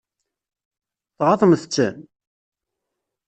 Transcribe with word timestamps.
Tɣaḍemt-ten? 1.17 1.95